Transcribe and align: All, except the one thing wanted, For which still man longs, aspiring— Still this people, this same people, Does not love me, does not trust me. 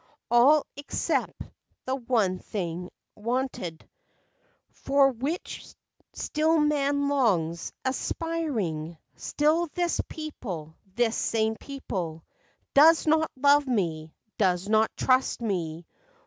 All, 0.31 0.65
except 0.75 1.43
the 1.85 1.95
one 1.95 2.39
thing 2.39 2.89
wanted, 3.13 3.87
For 4.71 5.11
which 5.11 5.63
still 6.13 6.57
man 6.57 7.07
longs, 7.07 7.71
aspiring— 7.85 8.97
Still 9.15 9.67
this 9.75 10.01
people, 10.09 10.75
this 10.95 11.15
same 11.15 11.55
people, 11.55 12.25
Does 12.73 13.05
not 13.05 13.29
love 13.37 13.67
me, 13.67 14.15
does 14.39 14.67
not 14.67 14.89
trust 14.97 15.39
me. 15.39 15.85